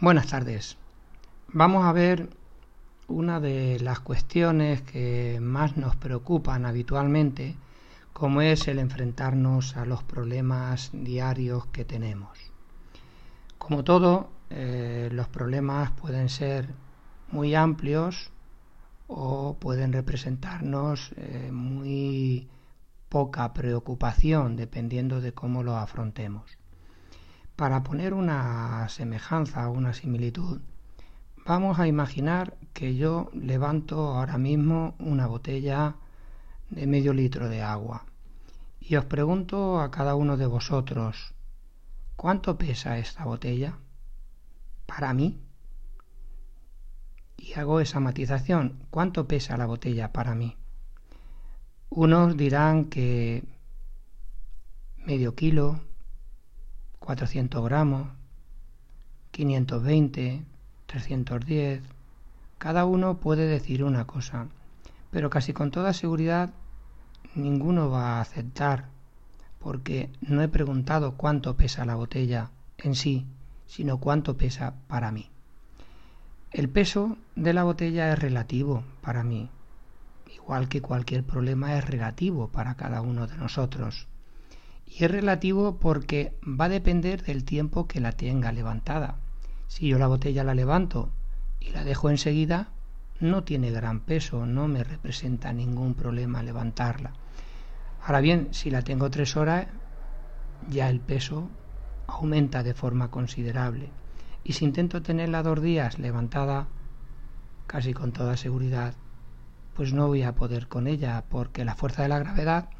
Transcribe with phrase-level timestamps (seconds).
[0.00, 0.76] Buenas tardes.
[1.48, 2.30] Vamos a ver
[3.08, 7.56] una de las cuestiones que más nos preocupan habitualmente,
[8.12, 12.38] como es el enfrentarnos a los problemas diarios que tenemos.
[13.58, 16.68] Como todo, eh, los problemas pueden ser
[17.32, 18.30] muy amplios
[19.08, 22.46] o pueden representarnos eh, muy
[23.08, 26.56] poca preocupación dependiendo de cómo lo afrontemos.
[27.58, 30.60] Para poner una semejanza una similitud,
[31.44, 35.96] vamos a imaginar que yo levanto ahora mismo una botella
[36.70, 38.04] de medio litro de agua
[38.78, 41.34] y os pregunto a cada uno de vosotros,
[42.14, 43.76] ¿cuánto pesa esta botella?
[44.86, 45.40] Para mí.
[47.36, 50.56] Y hago esa matización, ¿cuánto pesa la botella para mí?
[51.90, 53.42] Unos dirán que
[54.98, 55.87] medio kilo,
[57.00, 58.08] 400 gramos,
[59.30, 60.44] 520,
[60.86, 61.82] 310.
[62.58, 64.48] Cada uno puede decir una cosa,
[65.10, 66.50] pero casi con toda seguridad
[67.34, 68.86] ninguno va a aceptar,
[69.58, 73.26] porque no he preguntado cuánto pesa la botella en sí,
[73.66, 75.30] sino cuánto pesa para mí.
[76.50, 79.50] El peso de la botella es relativo para mí,
[80.34, 84.08] igual que cualquier problema es relativo para cada uno de nosotros.
[84.90, 89.16] Y es relativo porque va a depender del tiempo que la tenga levantada.
[89.66, 91.10] Si yo la botella la levanto
[91.60, 92.70] y la dejo enseguida,
[93.20, 97.12] no tiene gran peso, no me representa ningún problema levantarla.
[98.02, 99.66] Ahora bien, si la tengo tres horas,
[100.70, 101.50] ya el peso
[102.06, 103.90] aumenta de forma considerable.
[104.42, 106.68] Y si intento tenerla dos días levantada,
[107.66, 108.94] casi con toda seguridad,
[109.74, 112.70] pues no voy a poder con ella, porque la fuerza de la gravedad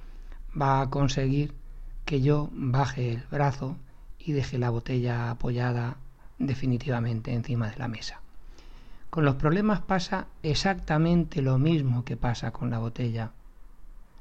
[0.58, 1.57] va a conseguir
[2.08, 3.76] que yo baje el brazo
[4.18, 5.98] y deje la botella apoyada
[6.38, 8.22] definitivamente encima de la mesa.
[9.10, 13.32] Con los problemas pasa exactamente lo mismo que pasa con la botella.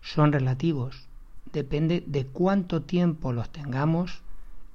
[0.01, 1.07] Son relativos.
[1.53, 4.22] Depende de cuánto tiempo los tengamos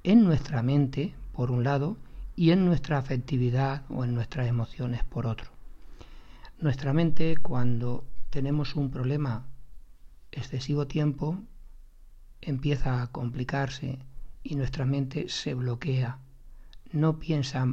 [0.03, 1.97] en nuestra mente, por un lado,
[2.35, 5.51] y en nuestra afectividad o en nuestras emociones, por otro.
[6.57, 9.45] Nuestra mente, cuando tenemos un problema
[10.31, 11.37] excesivo tiempo,
[12.45, 13.99] empieza a complicarse
[14.43, 16.19] y nuestra mente se bloquea.
[16.91, 17.19] No,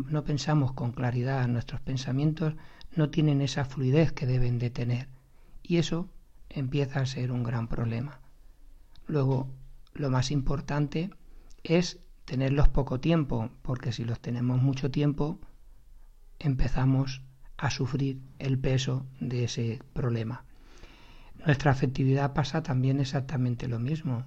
[0.09, 2.55] no pensamos con claridad, nuestros pensamientos
[2.97, 5.09] no tienen esa fluidez que deben de tener
[5.63, 6.09] y eso
[6.49, 8.21] empieza a ser un gran problema.
[9.07, 9.49] Luego,
[9.95, 11.11] lo más importante
[11.63, 15.39] es tenerlos poco tiempo, porque si los tenemos mucho tiempo,
[16.39, 17.23] empezamos
[17.57, 20.45] a sufrir el peso de ese problema.
[21.45, 24.25] Nuestra afectividad pasa también exactamente lo mismo.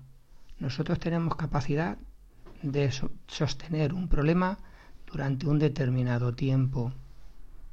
[0.64, 1.98] Nosotros tenemos capacidad
[2.62, 2.90] de
[3.28, 4.58] sostener un problema
[5.12, 6.94] durante un determinado tiempo,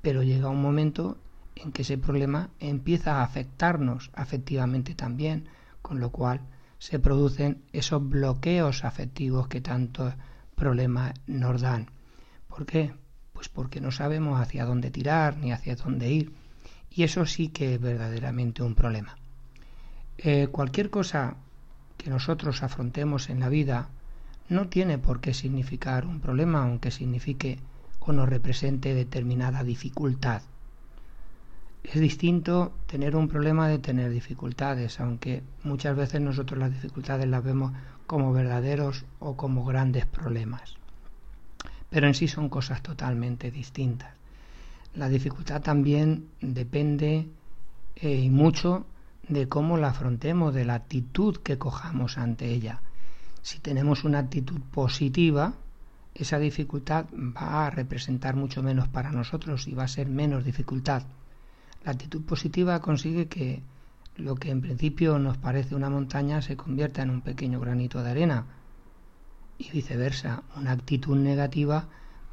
[0.02, 1.16] pero llega un momento
[1.54, 5.46] en que ese problema empieza a afectarnos afectivamente también,
[5.82, 6.40] con lo cual
[6.78, 10.14] se producen esos bloqueos afectivos que tantos
[10.56, 11.86] problemas nos dan.
[12.48, 12.92] ¿Por qué?
[13.32, 16.32] Pues porque no sabemos hacia dónde tirar ni hacia dónde ir.
[16.90, 19.16] Y eso sí que es verdaderamente un problema.
[20.18, 21.36] Eh, cualquier cosa
[22.00, 23.88] que nosotros afrontemos en la vida
[24.48, 27.58] no tiene por qué significar un problema, aunque signifique
[28.00, 30.40] o nos represente determinada dificultad.
[31.84, 37.44] Es distinto tener un problema de tener dificultades, aunque muchas veces nosotros las dificultades las
[37.44, 37.72] vemos
[38.06, 40.76] como verdaderos o como grandes problemas.
[41.90, 44.14] Pero en sí son cosas totalmente distintas.
[44.94, 47.28] La dificultad también depende
[47.96, 48.86] eh, y mucho
[49.30, 52.82] de cómo la afrontemos, de la actitud que cojamos ante ella.
[53.42, 55.54] Si tenemos una actitud positiva,
[56.14, 61.04] esa dificultad va a representar mucho menos para nosotros y va a ser menos dificultad.
[61.84, 63.62] La actitud positiva consigue que
[64.16, 68.10] lo que en principio nos parece una montaña se convierta en un pequeño granito de
[68.10, 68.46] arena
[69.58, 70.42] y viceversa.
[70.56, 71.86] Una actitud negativa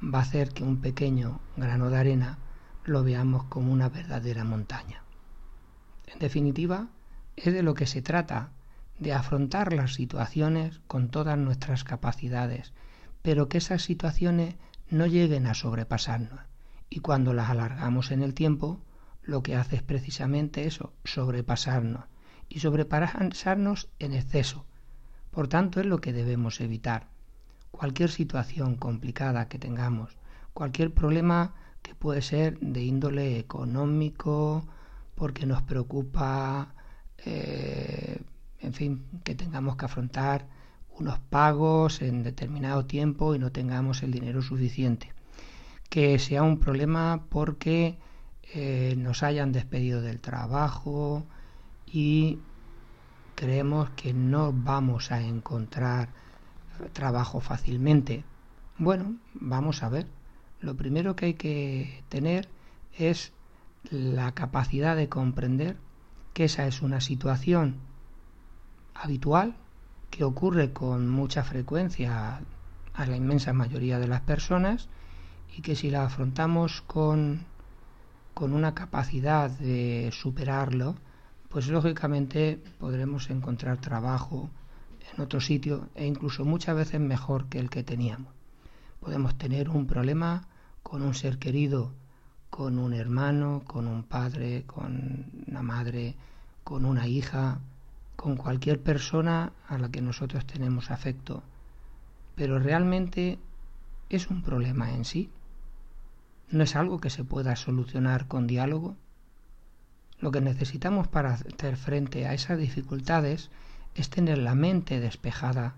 [0.04, 2.40] va a hacer que un pequeño grano de arena
[2.86, 5.04] lo veamos como una verdadera montaña.
[6.08, 6.88] En definitiva,
[7.36, 8.52] es de lo que se trata,
[8.98, 12.74] de afrontar las situaciones con todas nuestras capacidades,
[13.22, 14.56] pero que esas situaciones
[14.90, 16.40] no lleguen a sobrepasarnos.
[16.90, 18.82] Y cuando las alargamos en el tiempo,
[19.22, 22.06] lo que hace es precisamente eso, sobrepasarnos.
[22.50, 24.66] Y sobrepasarnos en exceso.
[25.32, 27.10] Por tanto, es lo que debemos evitar.
[27.72, 30.18] Cualquier situación complicada que tengamos,
[30.54, 34.66] cualquier problema que puede ser de índole económico,
[35.18, 36.76] porque nos preocupa,
[37.26, 38.22] eh,
[38.60, 40.48] en fin, que tengamos que afrontar
[40.92, 45.14] unos pagos en determinado tiempo y no tengamos el dinero suficiente.
[45.90, 47.98] que sea un problema porque
[48.54, 51.26] eh, nos hayan despedido del trabajo
[51.86, 52.40] y
[53.36, 56.10] creemos que no vamos a encontrar
[56.94, 58.26] trabajo fácilmente.
[58.78, 60.08] Bueno, vamos a ver.
[60.60, 62.50] Lo primero que hay que tener
[62.98, 63.32] es
[63.92, 65.78] la capacidad de comprender
[66.34, 67.78] que esa es una situación
[68.94, 69.56] habitual
[70.10, 72.42] que ocurre con mucha frecuencia
[72.94, 74.90] a la inmensa mayoría de las personas
[75.56, 77.46] y que si la afrontamos con,
[78.34, 80.96] con una capacidad de superarlo,
[81.50, 84.50] pues lógicamente podremos encontrar trabajo
[85.14, 88.34] en otro sitio e incluso muchas veces mejor que el que teníamos.
[89.00, 90.48] Podemos tener un problema
[90.84, 91.94] con un ser querido,
[92.50, 96.16] con un hermano, con un padre, con una madre,
[96.64, 97.60] con una hija,
[98.16, 101.44] con cualquier persona a la que nosotros tenemos afecto.
[102.36, 103.40] Pero realmente
[104.10, 105.30] es un problema en sí.
[106.50, 108.96] No es algo que se pueda solucionar con diálogo.
[110.20, 113.52] Lo que necesitamos para hacer frente a esas dificultades
[113.96, 115.76] es tener la mente despejada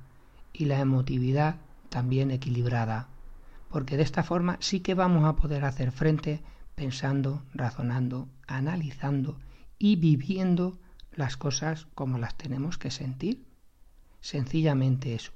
[0.54, 1.56] y la emotividad
[1.90, 3.08] también equilibrada,
[3.70, 6.42] porque de esta forma sí que vamos a poder hacer frente
[6.80, 9.38] pensando, razonando, analizando
[9.78, 10.80] y viviendo
[11.12, 13.44] las cosas como las tenemos que sentir.
[14.22, 15.34] Sencillamente eso.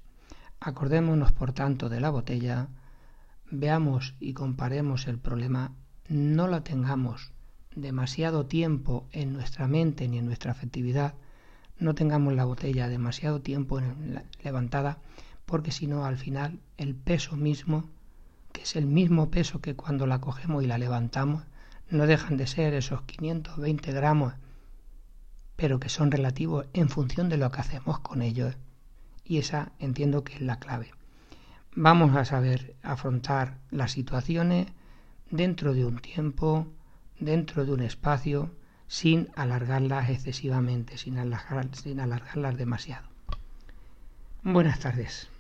[0.62, 2.70] Acordémonos, por tanto, de la botella,
[3.52, 5.74] veamos y comparemos el problema,
[6.08, 7.34] no lo tengamos
[7.76, 11.14] demasiado tiempo en nuestra mente ni en nuestra afectividad,
[11.78, 13.82] no tengamos la botella demasiado tiempo
[14.42, 15.00] levantada,
[15.44, 17.90] porque si no, al final, el peso mismo,
[18.54, 21.44] que es el mismo peso que cuando la cogemos y la levantamos,
[21.90, 24.34] no dejan de ser esos 520 gramos,
[25.58, 28.56] pero que son relativos en función de lo que hacemos con ellos.
[29.26, 30.92] Y esa entiendo que es la clave.
[31.76, 34.68] Vamos a saber afrontar las situaciones
[35.32, 36.68] dentro de un tiempo,
[37.20, 38.52] dentro de un espacio,
[38.88, 41.18] sin alargarlas excesivamente, sin,
[41.74, 43.08] sin alargarlas demasiado.
[44.44, 45.33] Buenas tardes.